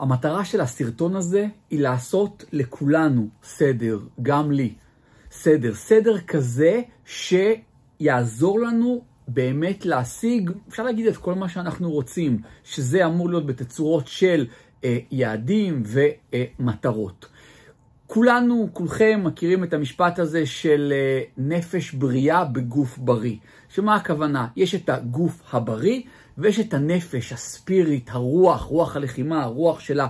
המטרה 0.00 0.44
של 0.44 0.60
הסרטון 0.60 1.16
הזה 1.16 1.46
היא 1.70 1.80
לעשות 1.80 2.44
לכולנו 2.52 3.28
סדר, 3.42 3.98
גם 4.22 4.52
לי. 4.52 4.74
סדר, 5.30 5.74
סדר 5.74 6.18
כזה 6.18 6.80
שיעזור 7.04 8.60
לנו 8.60 9.02
באמת 9.28 9.86
להשיג, 9.86 10.50
אפשר 10.68 10.82
להגיד 10.82 11.06
את 11.06 11.16
כל 11.16 11.34
מה 11.34 11.48
שאנחנו 11.48 11.90
רוצים, 11.90 12.38
שזה 12.64 13.06
אמור 13.06 13.28
להיות 13.28 13.46
בתצורות 13.46 14.06
של 14.08 14.46
אה, 14.84 14.98
יעדים 15.10 15.82
ומטרות. 15.86 17.26
כולנו, 18.06 18.68
כולכם 18.72 19.20
מכירים 19.24 19.64
את 19.64 19.72
המשפט 19.72 20.18
הזה 20.18 20.46
של 20.46 20.92
אה, 20.96 21.22
נפש 21.38 21.92
בריאה 21.92 22.44
בגוף 22.44 22.98
בריא. 22.98 23.36
שמה 23.68 23.94
הכוונה? 23.94 24.46
יש 24.56 24.74
את 24.74 24.88
הגוף 24.88 25.54
הבריא 25.54 26.02
ויש 26.40 26.60
את 26.60 26.74
הנפש, 26.74 27.32
ה 27.32 27.42
spirit, 27.42 28.10
הרוח, 28.12 28.62
רוח 28.62 28.96
הלחימה, 28.96 29.42
הרוח 29.42 29.80
של 29.80 30.00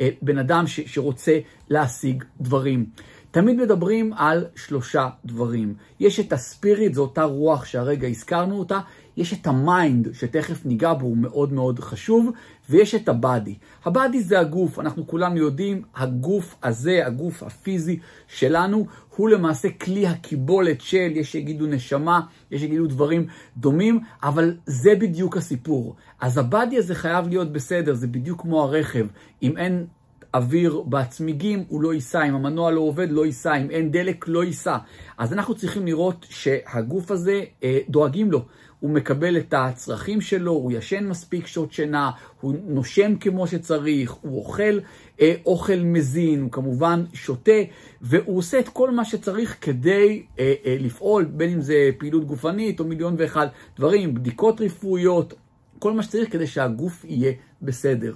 הבן 0.00 0.38
אדם 0.38 0.66
ש, 0.66 0.80
שרוצה 0.80 1.38
להשיג 1.68 2.24
דברים. 2.40 2.86
תמיד 3.30 3.56
מדברים 3.56 4.12
על 4.12 4.46
שלושה 4.56 5.08
דברים. 5.24 5.74
יש 6.00 6.20
את 6.20 6.32
ה 6.32 6.40
spirit, 6.40 6.94
זו 6.94 7.02
אותה 7.02 7.24
רוח 7.24 7.64
שהרגע 7.64 8.08
הזכרנו 8.08 8.58
אותה, 8.58 8.80
יש 9.16 9.32
את 9.32 9.46
ה 9.46 9.56
mind, 9.56 10.08
שתכף 10.12 10.66
ניגע 10.66 10.94
בו, 10.94 11.06
הוא 11.06 11.16
מאוד 11.16 11.52
מאוד 11.52 11.80
חשוב, 11.80 12.30
ויש 12.70 12.94
את 12.94 13.08
ה 13.08 13.16
body. 13.16 13.54
ה 13.84 13.92
body 13.92 14.22
זה 14.22 14.40
הגוף, 14.40 14.78
אנחנו 14.78 15.06
כולנו 15.06 15.36
יודעים, 15.36 15.82
הגוף 15.94 16.56
הזה, 16.62 17.06
הגוף 17.06 17.42
הפיזי 17.42 17.98
שלנו, 18.28 18.86
הוא 19.16 19.28
למעשה 19.28 19.68
כלי 19.70 20.06
הקיבולת 20.06 20.80
של, 20.80 21.12
יש 21.14 21.32
שיגידו 21.32 21.66
נשמה, 21.66 22.20
יש 22.50 22.60
שיגידו 22.60 22.86
דברים 22.86 23.26
דומים, 23.56 24.00
אבל 24.22 24.56
זה 24.66 24.94
בדיוק 24.94 25.36
הסיפור. 25.36 25.96
אז 26.20 26.38
הבאדי 26.38 26.78
הזה 26.78 26.94
חייב 26.94 27.28
להיות 27.28 27.52
בסדר, 27.52 27.94
זה 27.94 28.06
בדיוק 28.06 28.40
כמו 28.42 28.62
הרכב. 28.62 29.06
אם 29.42 29.56
אין 29.56 29.86
אוויר 30.34 30.82
בצמיגים, 30.88 31.64
הוא 31.68 31.82
לא 31.82 31.94
ייסע, 31.94 32.24
אם 32.24 32.34
המנוע 32.34 32.70
לא 32.70 32.80
עובד, 32.80 33.10
לא 33.10 33.26
ייסע, 33.26 33.56
אם 33.56 33.70
אין 33.70 33.90
דלק, 33.90 34.24
לא 34.28 34.44
ייסע. 34.44 34.76
אז 35.18 35.32
אנחנו 35.32 35.54
צריכים 35.54 35.86
לראות 35.86 36.26
שהגוף 36.30 37.10
הזה, 37.10 37.44
אה, 37.64 37.78
דואגים 37.88 38.30
לו. 38.30 38.44
הוא 38.82 38.90
מקבל 38.90 39.36
את 39.36 39.54
הצרכים 39.56 40.20
שלו, 40.20 40.52
הוא 40.52 40.72
ישן 40.72 41.08
מספיק 41.08 41.46
שעות 41.46 41.72
שינה, 41.72 42.10
הוא 42.40 42.54
נושם 42.64 43.16
כמו 43.16 43.46
שצריך, 43.46 44.12
הוא 44.12 44.38
אוכל 44.38 44.78
אה, 45.20 45.34
אוכל 45.46 45.76
מזין, 45.76 46.40
הוא 46.42 46.50
כמובן 46.50 47.04
שותה, 47.12 47.60
והוא 48.00 48.38
עושה 48.38 48.58
את 48.58 48.68
כל 48.68 48.90
מה 48.90 49.04
שצריך 49.04 49.56
כדי 49.60 50.22
אה, 50.38 50.54
אה, 50.66 50.76
לפעול, 50.80 51.24
בין 51.24 51.50
אם 51.50 51.60
זה 51.60 51.90
פעילות 51.98 52.24
גופנית 52.24 52.80
או 52.80 52.84
מיליון 52.84 53.14
ואחד 53.18 53.46
דברים, 53.76 54.14
בדיקות 54.14 54.60
רפואיות, 54.60 55.34
כל 55.78 55.92
מה 55.92 56.02
שצריך 56.02 56.32
כדי 56.32 56.46
שהגוף 56.46 57.04
יהיה 57.04 57.32
בסדר. 57.62 58.14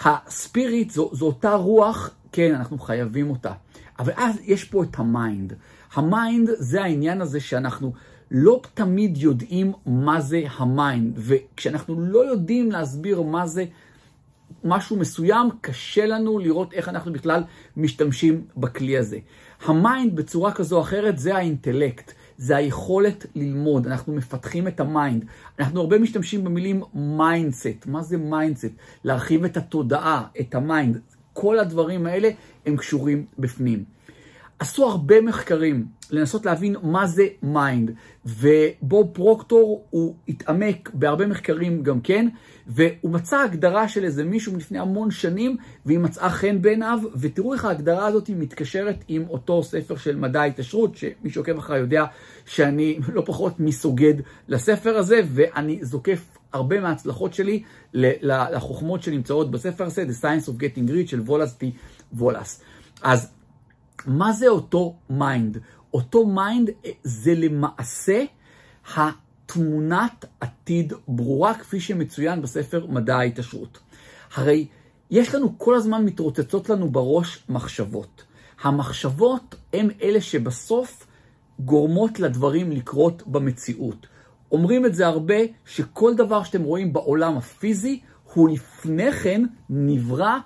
ה 0.00 0.13
spirit 0.13 0.90
זו, 0.90 1.10
זו 1.12 1.26
אותה 1.26 1.54
רוח, 1.54 2.10
כן, 2.32 2.54
אנחנו 2.54 2.78
חייבים 2.78 3.30
אותה. 3.30 3.52
אבל 3.98 4.12
אז 4.16 4.40
יש 4.44 4.64
פה 4.64 4.82
את 4.82 4.98
ה 4.98 5.07
mind. 5.07 5.52
ה 5.94 6.05
mind 6.05 6.50
זה 6.58 6.82
העניין 6.82 7.20
הזה 7.20 7.40
שאנחנו 7.40 7.92
לא 8.30 8.60
תמיד 8.74 9.16
יודעים 9.16 9.72
מה 9.86 10.20
זה 10.20 10.42
ה 10.56 10.66
mind, 10.66 11.14
וכשאנחנו 11.16 12.00
לא 12.00 12.30
יודעים 12.30 12.70
להסביר 12.70 13.22
מה 13.22 13.46
זה 13.46 13.64
משהו 14.64 14.96
מסוים, 14.96 15.48
קשה 15.60 16.06
לנו 16.06 16.38
לראות 16.38 16.72
איך 16.72 16.88
אנחנו 16.88 17.12
בכלל 17.12 17.42
משתמשים 17.76 18.44
בכלי 18.56 18.98
הזה. 18.98 19.18
ה 19.64 19.74
mind 19.74 20.16
בצורה 20.16 20.52
כזו 20.52 20.76
או 20.76 20.82
אחרת 20.82 21.18
זה 21.18 21.36
האינטלקט. 21.36 22.12
זה 22.38 22.56
היכולת 22.56 23.26
ללמוד, 23.34 23.86
אנחנו 23.86 24.14
מפתחים 24.14 24.68
את 24.68 24.80
ה 24.80 24.87
mind. 24.87 25.24
אנחנו 25.58 25.80
הרבה 25.80 25.98
משתמשים 25.98 26.44
במילים 26.44 26.82
mindset. 26.94 27.86
מה 27.86 28.02
זה 28.02 28.18
mindset? 28.18 28.72
להרחיב 29.04 29.44
את 29.44 29.56
התודעה, 29.56 30.26
את 30.40 30.54
ה 30.54 30.62
mind. 30.62 31.00
כל 31.32 31.58
הדברים 31.58 32.06
האלה 32.06 32.30
הם 32.66 32.76
קשורים 32.76 33.26
בפנים. 33.38 33.84
עשו 34.62 34.86
הרבה 34.86 35.20
מחקרים 35.20 35.86
לנסות 36.10 36.46
להבין 36.46 36.76
מה 36.82 37.06
זה 37.06 37.26
mind, 37.42 37.90
ובוב 38.26 39.10
פרוקטור 39.12 39.86
הוא 39.90 40.14
התעמק 40.28 40.90
בהרבה 40.94 41.26
מחקרים 41.26 41.82
גם 41.82 42.00
כן, 42.00 42.28
והוא 42.66 43.12
מצא 43.12 43.36
הגדרה 43.36 43.88
של 43.88 44.04
איזה 44.04 44.24
מישהו 44.24 44.52
מלפני 44.52 44.78
המון 44.78 45.10
שנים, 45.10 45.56
והיא 45.86 45.98
מצאה 45.98 46.30
חן 46.30 46.62
בעיניו, 46.62 46.98
ותראו 47.16 47.54
איך 47.54 47.64
ההגדרה 47.64 48.06
הזאת 48.06 48.30
מתקשרת 48.30 49.04
עם 49.08 49.24
אותו 49.28 49.62
ספר 49.62 49.96
של 49.96 50.16
מדע 50.16 50.40
ההתעשרות, 50.40 50.96
שמי 50.96 51.30
שעוקב 51.30 51.58
אחריי 51.58 51.80
יודע 51.80 52.04
שאני 52.46 52.98
לא 53.14 53.22
פחות 53.26 53.60
מסוגד 53.60 54.14
לספר 54.48 54.96
הזה, 54.96 55.20
ואני 55.26 55.78
זוקף 55.82 56.38
הרבה 56.52 56.80
מההצלחות 56.80 57.34
שלי 57.34 57.62
לחוכמות 57.94 59.02
שנמצאות 59.02 59.50
בספר 59.50 59.84
הזה, 59.84 60.04
The 60.04 60.24
Science 60.24 60.48
of 60.48 60.52
Getting 60.52 60.90
Rich 60.90 61.10
של 61.10 61.20
וואלאס 61.20 61.54
די 61.54 61.72
וואטלס. 62.12 62.62
אז 63.02 63.32
מה 64.06 64.32
זה 64.32 64.48
אותו 64.48 64.94
mind? 65.10 65.58
אותו 65.94 66.26
mind 66.26 66.70
אה, 66.84 66.90
זה 67.02 67.34
למעשה 67.34 68.24
התמונת 68.96 70.24
עתיד 70.40 70.92
ברורה, 71.08 71.54
כפי 71.54 71.80
שמצוין 71.80 72.42
בספר 72.42 72.86
מדע 72.86 73.16
ההתעשרות. 73.16 73.78
הרי 74.34 74.66
יש 75.10 75.34
לנו 75.34 75.58
כל 75.58 75.74
הזמן 75.74 76.04
מתרוצצות 76.04 76.70
לנו 76.70 76.90
בראש 76.90 77.44
מחשבות. 77.48 78.24
המחשבות 78.62 79.54
הן 79.72 79.90
אלה 80.02 80.20
שבסוף 80.20 81.06
גורמות 81.60 82.20
לדברים 82.20 82.72
לקרות 82.72 83.22
במציאות. 83.26 84.06
אומרים 84.52 84.86
את 84.86 84.94
זה 84.94 85.06
הרבה, 85.06 85.34
שכל 85.66 86.14
דבר 86.14 86.42
שאתם 86.42 86.62
רואים 86.62 86.92
בעולם 86.92 87.36
הפיזי, 87.36 88.00
הוא 88.34 88.48
לפני 88.48 89.12
כן 89.12 89.44
נברא 89.70 90.38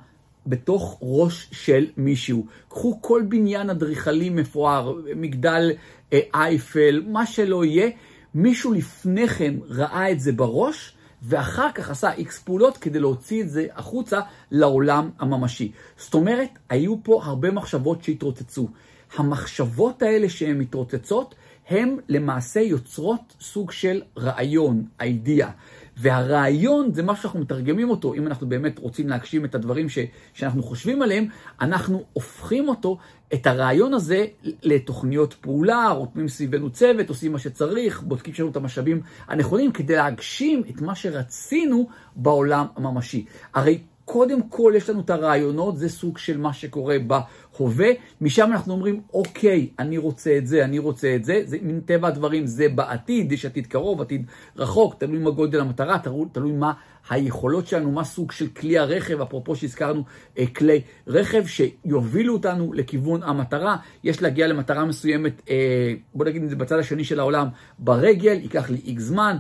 בתוך 0.47 0.99
ראש 1.03 1.49
של 1.53 1.87
מישהו. 1.97 2.47
קחו 2.69 2.99
כל 3.03 3.23
בניין 3.29 3.71
אדריכלי 3.71 4.31
מפואר, 4.31 4.95
מגדל 5.17 5.73
אה, 6.13 6.21
אייפל, 6.35 7.03
מה 7.07 7.27
שלא 7.27 7.65
יהיה, 7.65 7.91
מישהו 8.35 8.73
לפני 8.73 9.29
כן 9.29 9.55
ראה 9.69 10.11
את 10.11 10.21
זה 10.21 10.33
בראש, 10.33 10.97
ואחר 11.23 11.73
כך 11.75 11.91
עשה 11.91 12.13
איקס 12.13 12.39
פעולות 12.39 12.77
כדי 12.79 13.01
להוציא 13.01 13.43
את 13.43 13.51
זה 13.51 13.67
החוצה 13.75 14.21
לעולם 14.51 15.11
הממשי. 15.19 15.73
זאת 15.97 16.15
אומרת, 16.15 16.49
היו 16.69 16.97
פה 17.03 17.21
הרבה 17.25 17.51
מחשבות 17.51 18.05
שהתרוצצו. 18.05 18.69
המחשבות 19.17 20.03
האלה 20.03 20.29
שהן 20.29 20.59
מתרוצצות, 20.59 21.35
הן 21.69 21.97
למעשה 22.09 22.61
יוצרות 22.61 23.35
סוג 23.41 23.71
של 23.71 24.03
רעיון, 24.19 24.85
אידיאה. 25.01 25.51
והרעיון 25.97 26.95
זה 26.95 27.03
משהו 27.03 27.23
שאנחנו 27.23 27.41
מתרגמים 27.41 27.91
אותו, 27.91 28.15
אם 28.15 28.27
אנחנו 28.27 28.49
באמת 28.49 28.79
רוצים 28.79 29.09
להגשים 29.09 29.45
את 29.45 29.55
הדברים 29.55 29.89
ש, 29.89 29.99
שאנחנו 30.35 30.63
חושבים 30.63 31.03
עליהם, 31.03 31.27
אנחנו 31.61 32.05
הופכים 32.13 32.69
אותו, 32.69 32.99
את 33.35 33.47
הרעיון 33.47 33.95
הזה, 33.95 34.27
לתוכניות 34.63 35.35
פעולה, 35.35 35.89
רותמים 35.89 36.29
סביבנו 36.29 36.71
צוות, 36.71 37.09
עושים 37.09 37.33
מה 37.33 37.39
שצריך, 37.39 38.03
בודקים 38.03 38.35
שיש 38.35 38.41
לנו 38.41 38.51
את 38.51 38.57
המשאבים 38.57 39.01
הנכונים 39.29 39.73
כדי 39.73 39.97
להגשים 39.97 40.63
את 40.71 40.81
מה 40.81 40.95
שרצינו 40.95 41.89
בעולם 42.17 42.67
הממשי. 42.77 43.25
הרי 43.55 43.79
קודם 44.07 44.43
כל 44.43 44.73
יש 44.77 44.91
לנו 44.91 45.01
את 45.01 45.11
הרעיונות, 45.11 45.79
זה 45.79 45.89
סוג 45.89 46.19
של 46.19 46.39
מה 46.39 46.53
שקורה 46.53 46.97
בהווה, 46.99 47.89
משם 48.21 48.53
אנחנו 48.53 48.73
אומרים, 48.73 49.01
אוקיי, 49.15 49.69
אני 49.79 49.99
רוצה 49.99 50.39
את 50.39 50.47
זה, 50.47 50.65
אני 50.65 50.79
רוצה 50.79 51.17
את 51.17 51.25
זה, 51.25 51.43
זה 51.45 51.59
מן 51.63 51.81
טבע 51.81 52.09
הדברים, 52.09 52.47
זה 52.47 52.69
בעתיד, 52.69 53.33
יש 53.33 53.45
עתיד 53.45 53.67
קרוב, 53.67 54.01
עתיד 54.01 54.27
רחוק, 54.57 54.95
תלוי 54.99 55.19
מה 55.19 55.31
גודל 55.31 55.61
המטרה, 55.61 55.99
תלוי 56.33 56.53
מה 56.53 56.73
היכולות 57.11 57.67
שלנו, 57.67 57.93
מה 57.93 58.05
סוג 58.05 58.33
של 58.33 58.49
כלי 58.49 58.79
הרכב, 58.79 59.21
אפרופו 59.21 59.57
שהזכרנו 59.57 60.05
אה, 60.39 60.47
כלי 60.47 60.81
רכב 61.07 61.47
שיובילו 61.47 62.33
אותנו 62.33 62.73
לכיוון 62.73 63.23
המטרה, 63.23 63.77
יש 64.05 64.23
להגיע 64.23 64.47
למטרה 64.47 64.85
מסוימת, 64.85 65.43
אה, 65.51 65.95
בוא 66.15 66.25
נגיד 66.25 66.43
את 66.43 66.51
זה 66.51 66.57
בצד 66.57 66.79
השני 66.79 67.05
של 67.05 67.21
העולם, 67.21 67.49
ברגל, 67.79 68.39
ייקח 68.43 68.71
לי 68.71 68.79
איקס 68.85 69.03
זמן, 69.03 69.37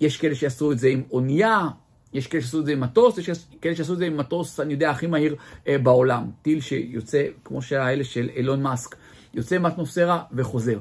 יש 0.00 0.16
כאלה 0.16 0.34
שיעשו 0.34 0.72
את 0.72 0.78
זה 0.78 0.88
עם 0.88 1.02
אונייה, 1.12 1.68
יש 2.12 2.26
כאלה 2.26 2.42
שעשו 2.42 2.60
את 2.60 2.66
זה 2.66 2.72
עם 2.72 2.80
מטוס, 2.80 3.18
יש 3.18 3.30
כאלה 3.60 3.76
שעשו 3.76 3.92
את 3.92 3.98
זה 3.98 4.06
עם 4.06 4.16
מטוס, 4.16 4.60
אני 4.60 4.72
יודע, 4.72 4.90
הכי 4.90 5.06
מהיר 5.06 5.36
אה, 5.68 5.78
בעולם. 5.78 6.30
טיל 6.42 6.60
שיוצא, 6.60 7.26
כמו 7.44 7.62
שהאלה 7.62 8.04
של 8.04 8.30
אילון 8.36 8.62
מאסק, 8.62 8.96
יוצא 9.34 9.58
מאטמוספירה 9.58 10.22
וחוזר. 10.32 10.78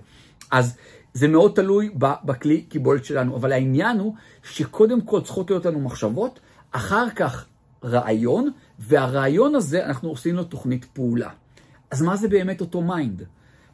אז 0.51 0.77
זה 1.13 1.27
מאוד 1.27 1.51
תלוי 1.55 1.89
בכלי 1.97 2.61
קיבולת 2.61 3.05
שלנו, 3.05 3.35
אבל 3.35 3.51
העניין 3.51 3.99
הוא 3.99 4.13
שקודם 4.43 5.01
כל 5.01 5.21
צריכות 5.21 5.49
להיות 5.49 5.65
לנו 5.65 5.79
מחשבות, 5.79 6.39
אחר 6.71 7.09
כך 7.09 7.45
רעיון, 7.83 8.51
והרעיון 8.79 9.55
הזה, 9.55 9.85
אנחנו 9.85 10.09
עושים 10.09 10.35
לו 10.35 10.43
תוכנית 10.43 10.85
פעולה. 10.85 11.29
אז 11.91 12.01
מה 12.01 12.15
זה 12.15 12.27
באמת 12.27 12.61
אותו 12.61 12.81
mind? 12.81 13.23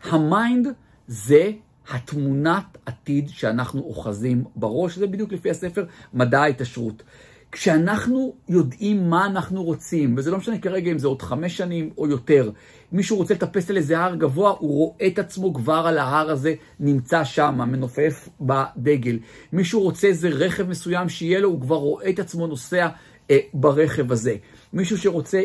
ה 0.03 0.16
mind 0.16 0.67
זה 1.07 1.51
התמונת 1.91 2.77
עתיד 2.85 3.29
שאנחנו 3.29 3.81
אוחזים 3.81 4.43
בראש, 4.55 4.97
זה 4.97 5.07
בדיוק 5.07 5.33
לפי 5.33 5.49
הספר 5.49 5.85
מדע 6.13 6.41
ההתעשרות. 6.41 7.03
כשאנחנו 7.55 8.35
יודעים 8.49 9.09
מה 9.09 9.25
אנחנו 9.25 9.63
רוצים, 9.63 10.15
וזה 10.17 10.31
לא 10.31 10.37
משנה 10.37 10.57
כרגע 10.57 10.91
אם 10.91 10.97
זה 10.97 11.07
עוד 11.07 11.21
חמש 11.21 11.57
שנים 11.57 11.89
או 11.97 12.07
יותר, 12.07 12.51
מישהו 12.91 13.17
רוצה 13.17 13.33
לטפס 13.33 13.69
על 13.69 13.77
איזה 13.77 13.99
הר 13.99 14.15
גבוה, 14.15 14.53
הוא 14.59 14.77
רואה 14.77 15.07
את 15.07 15.19
עצמו 15.19 15.53
כבר 15.53 15.85
על 15.87 15.97
ההר 15.97 16.29
הזה, 16.29 16.53
נמצא 16.79 17.23
שם, 17.23 17.55
מנופף 17.57 18.29
בדגל. 18.41 19.19
מישהו 19.53 19.81
רוצה 19.81 20.07
איזה 20.07 20.29
רכב 20.29 20.69
מסוים 20.69 21.09
שיהיה 21.09 21.39
לו, 21.39 21.49
הוא 21.49 21.61
כבר 21.61 21.75
רואה 21.75 22.09
את 22.09 22.19
עצמו 22.19 22.47
נוסע 22.47 22.87
אה, 23.31 23.39
ברכב 23.53 24.11
הזה. 24.11 24.35
מישהו 24.73 24.97
שרוצה 24.97 25.41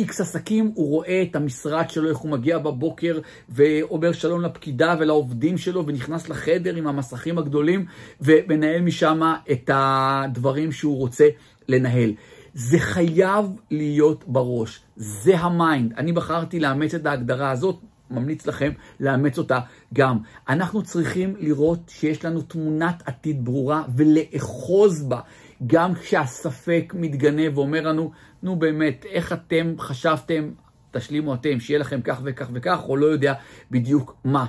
איקס 0.00 0.20
עסקים, 0.20 0.72
הוא 0.74 0.88
רואה 0.88 1.22
את 1.22 1.36
המשרד 1.36 1.90
שלו, 1.90 2.08
איך 2.08 2.18
הוא 2.18 2.30
מגיע 2.30 2.58
בבוקר 2.58 3.18
ואומר 3.48 4.12
שלום 4.12 4.40
לפקידה 4.40 4.94
ולעובדים 4.98 5.58
שלו, 5.58 5.86
ונכנס 5.86 6.28
לחדר 6.28 6.76
עם 6.76 6.86
המסכים 6.86 7.38
הגדולים, 7.38 7.86
ומנהל 8.20 8.80
משם 8.80 9.20
את 9.52 9.70
הדברים 9.72 10.72
שהוא 10.72 10.96
רוצה 10.96 11.28
לנהל. 11.68 12.12
זה 12.54 12.78
חייב 12.78 13.44
להיות 13.70 14.24
בראש, 14.26 14.80
זה 14.96 15.38
ה 15.38 15.47
mind. 15.47 15.92
אני 15.96 16.12
בחרתי 16.12 16.60
לאמץ 16.60 16.94
את 16.94 17.06
ההגדרה 17.06 17.50
הזאת, 17.50 17.76
ממליץ 18.10 18.46
לכם 18.46 18.70
לאמץ 19.00 19.38
אותה 19.38 19.58
גם. 19.94 20.18
אנחנו 20.48 20.82
צריכים 20.82 21.34
לראות 21.38 21.78
שיש 21.88 22.24
לנו 22.24 22.42
תמונת 22.42 23.02
עתיד 23.06 23.44
ברורה 23.44 23.82
ולאחוז 23.96 25.02
בה. 25.02 25.20
גם 25.66 25.94
כשהספק 25.94 26.92
מתגנב 26.96 27.58
ואומר 27.58 27.88
לנו, 27.88 28.10
נו 28.42 28.56
באמת, 28.56 29.04
איך 29.10 29.32
אתם 29.32 29.74
חשבתם, 29.78 30.50
תשלימו 30.90 31.34
אתם, 31.34 31.60
שיהיה 31.60 31.80
לכם 31.80 32.00
כך 32.02 32.20
וכך 32.24 32.50
וכך, 32.52 32.80
או 32.88 32.96
לא 32.96 33.06
יודע 33.06 33.34
בדיוק 33.70 34.16
מה. 34.24 34.46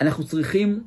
אנחנו 0.00 0.24
צריכים 0.24 0.82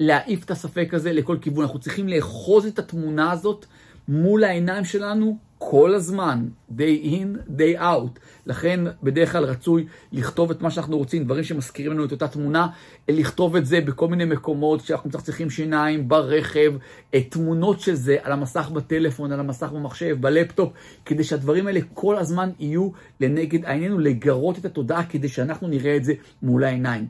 להעיף 0.00 0.44
את 0.44 0.50
הספק 0.50 0.94
הזה 0.94 1.12
לכל 1.12 1.36
כיוון, 1.40 1.64
אנחנו 1.64 1.78
צריכים 1.78 2.08
לאחוז 2.08 2.66
את 2.66 2.78
התמונה 2.78 3.30
הזאת 3.30 3.66
מול 4.08 4.44
העיניים 4.44 4.84
שלנו 4.84 5.38
כל 5.58 5.94
הזמן, 5.94 6.48
day 6.78 7.04
in, 7.04 7.50
day 7.58 7.80
out. 7.80 8.18
לכן 8.46 8.80
בדרך 9.02 9.32
כלל 9.32 9.44
רצוי 9.44 9.86
לכתוב 10.12 10.50
את 10.50 10.62
מה 10.62 10.70
שאנחנו 10.70 10.98
רוצים, 10.98 11.24
דברים 11.24 11.44
שמזכירים 11.44 11.92
לנו 11.92 12.04
את 12.04 12.12
אותה 12.12 12.28
תמונה, 12.28 12.66
לכתוב 13.08 13.56
את 13.56 13.66
זה 13.66 13.80
בכל 13.80 14.08
מיני 14.08 14.24
מקומות 14.24 14.80
שאנחנו 14.80 15.08
מצחצחים 15.08 15.50
שיניים, 15.50 16.08
ברכב, 16.08 16.74
אה, 17.14 17.22
תמונות 17.22 17.80
של 17.80 17.94
זה 17.94 18.16
על 18.22 18.32
המסך 18.32 18.70
בטלפון, 18.70 19.32
על 19.32 19.40
המסך 19.40 19.72
במחשב, 19.72 20.16
בלפטופ, 20.20 20.72
כדי 21.04 21.24
שהדברים 21.24 21.66
האלה 21.66 21.80
כל 21.94 22.16
הזמן 22.16 22.50
יהיו 22.58 22.90
לנגד 23.20 23.64
עינינו, 23.64 23.98
לגרות 23.98 24.58
את 24.58 24.64
התודעה 24.64 25.04
כדי 25.04 25.28
שאנחנו 25.28 25.68
נראה 25.68 25.96
את 25.96 26.04
זה 26.04 26.12
מול 26.42 26.64
העיניים. 26.64 27.06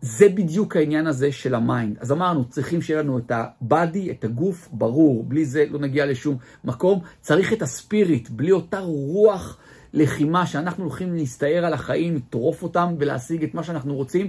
זה 0.00 0.28
בדיוק 0.28 0.76
העניין 0.76 1.06
הזה 1.06 1.32
של 1.32 1.54
ה 1.54 1.61
mind. 1.61 1.96
אז 2.00 2.12
אמרנו, 2.12 2.44
צריכים 2.44 2.82
שיהיה 2.82 3.02
לנו 3.02 3.18
את 3.18 3.32
ה 3.34 3.47
body, 3.47 4.10
את 4.10 4.24
הגוף, 4.24 4.68
ברור, 4.72 5.24
בלי 5.24 5.44
זה 5.44 5.64
לא 5.70 5.78
נגיע 5.78 6.06
לשום 6.06 6.36
מקום. 6.64 7.00
צריך 7.20 7.52
את 7.52 7.62
ה 7.62 7.70
spirit, 7.70 8.30
בלי 8.30 8.52
אותה 8.52 8.78
רוח 8.78 9.58
לחימה 9.92 10.46
שאנחנו 10.46 10.84
הולכים 10.84 11.14
להסתער 11.14 11.64
על 11.64 11.72
החיים, 11.72 12.16
לטרוף 12.16 12.62
אותם 12.62 12.94
ולהשיג 12.98 13.44
את 13.44 13.54
מה 13.54 13.62
שאנחנו 13.62 13.94
רוצים. 13.94 14.28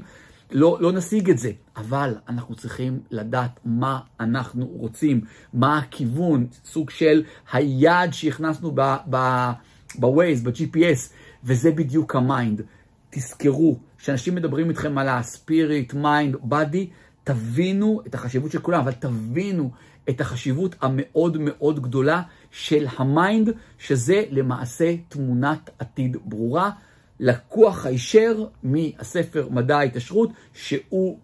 לא, 0.52 0.78
לא 0.82 0.92
נשיג 0.92 1.30
את 1.30 1.38
זה, 1.38 1.52
אבל 1.78 2.16
אנחנו 2.30 2.56
צריכים 2.56 3.00
לדעת 3.12 3.60
מה 3.66 4.00
אנחנו 4.20 4.66
רוצים, 4.66 5.22
מה 5.54 5.78
הכיוון, 5.78 6.48
סוג 6.66 6.90
של 6.90 7.24
היעד 7.52 8.14
שהכנסנו 8.14 8.72
ב-Waze, 8.72 10.44
ב-GPS, 10.44 11.14
וזה 11.44 11.72
בדיוק 11.72 12.16
ה 12.16 12.24
mind. 12.24 12.62
תזכרו, 13.10 13.80
כשאנשים 13.98 14.36
מדברים 14.36 14.70
איתכם 14.70 14.98
על 14.98 15.08
ה-spirit, 15.08 15.94
mind, 15.94 16.52
body, 16.52 16.86
תבינו 17.24 18.02
את 18.08 18.16
החשיבות 18.16 18.52
של 18.52 18.60
כולם, 18.60 18.80
אבל 18.80 18.92
תבינו 18.92 19.72
את 20.10 20.22
החשיבות 20.22 20.76
המאוד 20.82 21.38
מאוד 21.40 21.80
גדולה 21.80 22.22
של 22.52 22.88
ה 22.98 23.07
mind, 23.07 23.50
שזה 23.78 24.24
למעשה 24.30 24.96
תמונת 25.10 25.70
עתיד 25.80 26.18
ברורה. 26.26 26.72
לקוח 27.20 27.86
הישר 27.86 28.46
מהספר 28.64 29.48
מדע 29.52 29.78
ההתעשרות, 29.78 30.30
שהוא 30.54 31.20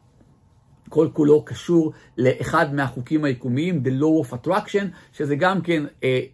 כל 0.93 1.07
כולו 1.13 1.45
קשור 1.45 1.93
לאחד 2.17 2.73
מהחוקים 2.73 3.25
היקומיים, 3.25 3.83
The 3.85 4.01
Law 4.01 4.27
of 4.27 4.33
Attraction, 4.33 4.85
שזה 5.13 5.35
גם 5.35 5.61
כן 5.61 5.83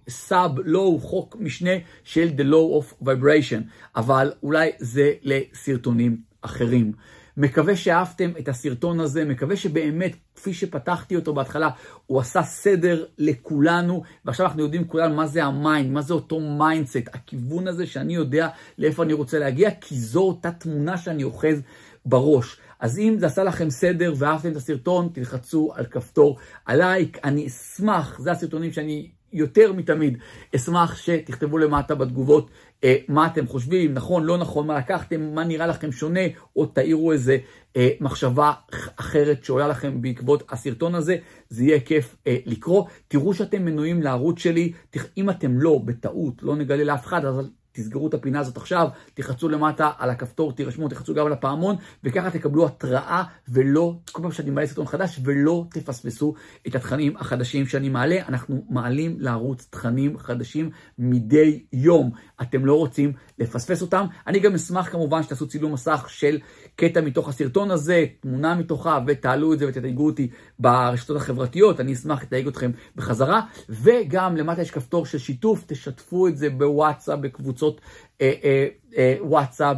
sub-law, 0.09 0.97
אה, 0.97 1.01
חוק 1.01 1.37
משנה 1.39 1.71
של 2.03 2.29
The 2.37 2.41
Law 2.41 2.83
of 2.83 3.05
Vibration, 3.05 3.61
אבל 3.95 4.31
אולי 4.43 4.71
זה 4.79 5.13
לסרטונים 5.23 6.17
אחרים. 6.41 6.91
מקווה 7.37 7.75
שאהבתם 7.75 8.31
את 8.39 8.47
הסרטון 8.47 8.99
הזה, 8.99 9.25
מקווה 9.25 9.55
שבאמת, 9.55 10.15
כפי 10.35 10.53
שפתחתי 10.53 11.15
אותו 11.15 11.33
בהתחלה, 11.33 11.69
הוא 12.05 12.19
עשה 12.19 12.43
סדר 12.43 13.05
לכולנו, 13.17 14.03
ועכשיו 14.25 14.45
אנחנו 14.45 14.61
יודעים 14.61 14.87
כולנו 14.87 15.15
מה 15.15 15.27
זה 15.27 15.43
ה 15.43 15.51
mind, 15.51 15.91
מה 15.91 16.01
זה 16.01 16.13
אותו 16.13 16.39
mindset, 16.39 17.07
הכיוון 17.13 17.67
הזה 17.67 17.85
שאני 17.85 18.15
יודע 18.15 18.47
לאיפה 18.77 19.03
אני 19.03 19.13
רוצה 19.13 19.39
להגיע, 19.39 19.69
כי 19.81 19.95
זו 19.95 20.21
אותה 20.21 20.51
תמונה 20.51 20.97
שאני 20.97 21.23
אוחז 21.23 21.61
בראש. 22.05 22.57
אז 22.79 22.99
אם 22.99 23.15
זה 23.19 23.25
עשה 23.25 23.43
לכם 23.43 23.69
סדר 23.69 24.13
ואהבתם 24.17 24.51
את 24.51 24.55
הסרטון, 24.55 25.09
תלחצו 25.13 25.71
על 25.75 25.85
כפתור 25.85 26.37
הלייק. 26.67 27.17
אני 27.23 27.47
אשמח, 27.47 28.19
זה 28.19 28.31
הסרטונים 28.31 28.71
שאני 28.71 29.09
יותר 29.33 29.73
מתמיד 29.73 30.17
אשמח 30.55 30.95
שתכתבו 30.95 31.57
למטה 31.57 31.95
בתגובות 31.95 32.49
אה, 32.83 32.95
מה 33.07 33.27
אתם 33.27 33.47
חושבים, 33.47 33.93
נכון, 33.93 34.23
לא 34.23 34.37
נכון, 34.37 34.67
מה 34.67 34.77
לקחתם, 34.77 35.35
מה 35.35 35.43
נראה 35.43 35.67
לכם 35.67 35.91
שונה, 35.91 36.19
או 36.55 36.65
תאירו 36.65 37.11
איזה 37.11 37.37
אה, 37.77 37.89
מחשבה 38.01 38.53
אחרת 38.95 39.43
שעולה 39.43 39.67
לכם 39.67 40.01
בעקבות 40.01 40.43
הסרטון 40.51 40.95
הזה, 40.95 41.17
זה 41.49 41.63
יהיה 41.63 41.79
כיף 41.79 42.15
אה, 42.27 42.37
לקרוא. 42.45 42.85
תראו 43.07 43.33
שאתם 43.33 43.65
מנויים 43.65 44.01
לערוץ 44.01 44.39
שלי, 44.39 44.71
אם 45.17 45.29
אתם 45.29 45.59
לא, 45.59 45.81
בטעות, 45.85 46.43
לא 46.43 46.55
נגלה 46.55 46.83
לאף 46.83 47.05
אחד, 47.05 47.25
אז 47.25 47.49
תסגרו 47.71 48.07
את 48.07 48.13
הפינה 48.13 48.39
הזאת 48.39 48.57
עכשיו, 48.57 48.87
תחצו 49.13 49.49
למטה 49.49 49.91
על 49.97 50.09
הכפתור, 50.09 50.53
תירשמו, 50.53 50.89
תחצו 50.89 51.13
גם 51.13 51.25
על 51.25 51.33
הפעמון, 51.33 51.75
וככה 52.03 52.31
תקבלו 52.31 52.65
התראה 52.65 53.23
ולא, 53.47 53.95
כל 54.11 54.21
פעם 54.21 54.31
שאני 54.31 54.49
מעלה 54.49 54.67
סרטון 54.67 54.85
חדש, 54.85 55.19
ולא 55.23 55.65
תפספסו 55.71 56.33
את 56.67 56.75
התכנים 56.75 57.17
החדשים 57.17 57.65
שאני 57.65 57.89
מעלה. 57.89 58.17
אנחנו 58.27 58.65
מעלים 58.69 59.15
לערוץ 59.19 59.67
תכנים 59.69 60.17
חדשים 60.17 60.69
מדי 60.97 61.63
יום. 61.73 62.11
אתם 62.41 62.65
לא 62.65 62.77
רוצים 62.77 63.13
לפספס 63.39 63.81
אותם. 63.81 64.05
אני 64.27 64.39
גם 64.39 64.53
אשמח 64.53 64.89
כמובן 64.89 65.23
שתעשו 65.23 65.47
צילום 65.47 65.73
מסך 65.73 66.05
של 66.09 66.39
קטע 66.79 67.01
מתוך 67.01 67.29
הסרטון 67.29 67.71
הזה, 67.71 68.05
תמונה 68.19 68.55
מתוכה, 68.55 68.99
ותעלו 69.07 69.53
את 69.53 69.59
זה 69.59 69.67
ותתייגו 69.67 70.05
אותי 70.05 70.29
ברשתות 70.59 71.17
החברתיות, 71.17 71.79
אני 71.79 71.93
אשמח 71.93 72.23
לתייג 72.23 72.47
אתכם 72.47 72.71
בחזרה. 72.95 73.41
וגם 73.69 74.37
למטה 74.37 74.61
יש 74.61 74.71
כפתור 74.71 75.05
של 75.05 75.17
שיתוף, 75.17 75.63
תשתפו 75.67 76.27
את 76.27 76.37
זה 76.37 76.49
בוואטסאפ, 76.49 77.19
בקבוצות 77.19 77.81
אה, 78.21 78.33
אה, 78.43 78.67
אה, 78.97 79.15
וואטסאפ, 79.21 79.77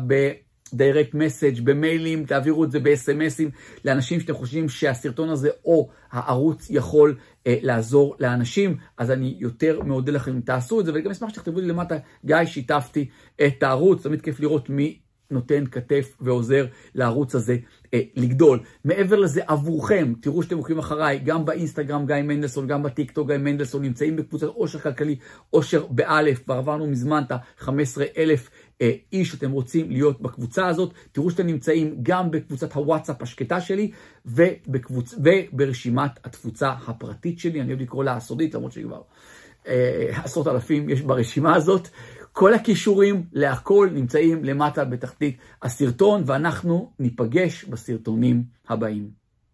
direct 0.74 1.14
message, 1.14 1.62
במיילים, 1.64 2.26
תעבירו 2.26 2.64
את 2.64 2.72
זה 2.72 2.80
ב-SMSים 2.80 3.50
לאנשים 3.86 4.20
שאתם 4.20 4.34
חושבים 4.34 4.70
שהסרטון 4.70 5.30
הזה 5.30 5.50
או 5.66 5.90
הערוץ 6.12 6.68
יכול 6.70 7.18
אה, 7.48 7.58
לעזור 7.62 8.16
לאנשים, 8.20 8.78
אז 8.98 9.12
אני 9.12 9.36
יותר 9.40 9.80
ממודה 9.84 10.14
לכם 10.14 10.32
אם 10.32 10.42
תעשו 10.42 10.80
את 10.80 10.86
זה, 10.86 10.92
וגם 10.96 11.12
אשמח 11.12 11.30
שתכתבו 11.30 11.60
לי 11.60 11.68
למטה, 11.68 11.96
גיא, 12.26 12.46
שיתפתי 12.46 13.10
את 13.48 13.64
הערוץ, 13.64 14.04
תמיד 14.04 14.22
כיף 14.22 14.40
לראות 14.40 14.70
מי 14.70 15.00
נותן 15.32 15.64
כתף 15.72 16.18
ועוזר 16.22 16.66
לערוץ 16.96 17.36
הזה 17.36 17.58
אה, 17.94 18.02
לגדול. 18.16 18.60
מעבר 18.86 19.20
לזה, 19.20 19.42
עבורכם, 19.48 20.14
תראו 20.22 20.44
שאתם 20.44 20.58
עוקבים 20.58 20.80
אחריי, 20.80 21.20
גם 21.20 21.46
באינסטגרם 21.46 22.06
גיא 22.06 22.16
מנדלסון, 22.16 22.68
גם 22.68 22.84
בטיקטוק 22.84 23.28
גיא 23.28 23.38
מנדלסון, 23.38 23.82
נמצאים 23.82 24.16
בקבוצת 24.16 24.48
עושר 24.48 24.80
כלכלי, 24.80 25.16
עושר 25.50 25.86
באלף, 25.90 26.44
כבר 26.44 26.56
עברנו 26.56 26.88
מזמן 26.88 27.24
את 27.28 27.32
ה-15 27.32 27.72
אלף 28.18 28.50
אה, 28.82 28.92
איש 29.14 29.32
שאתם 29.32 29.52
רוצים 29.52 29.92
להיות 29.92 30.22
בקבוצה 30.22 30.68
הזאת. 30.68 30.94
תראו 31.12 31.32
שאתם 31.32 31.48
נמצאים 31.48 31.98
גם 32.04 32.32
בקבוצת 32.32 32.74
הוואטסאפ 32.74 33.22
השקטה 33.22 33.62
שלי 33.62 33.92
ובקבוצ... 34.26 35.16
וברשימת 35.24 36.12
התפוצה 36.24 36.74
הפרטית 36.88 37.40
שלי, 37.40 37.62
אני 37.62 37.70
אוהב 37.70 37.82
לקרוא 37.82 38.04
לה 38.04 38.16
הסודית, 38.16 38.54
למרות 38.56 38.72
שכבר 38.72 39.02
אה, 39.68 40.22
עשרות 40.24 40.48
אלפים 40.48 40.90
יש 40.90 41.02
ברשימה 41.02 41.56
הזאת. 41.56 41.90
כל 42.32 42.54
הכישורים 42.54 43.24
להכל 43.34 43.90
נמצאים 43.94 44.44
למטה 44.44 44.86
בתחתית 44.86 45.38
הסרטון, 45.62 46.24
ואנחנו 46.26 46.92
ניפגש 47.00 47.64
בסרטונים 47.64 48.44
הבאים. 48.70 49.21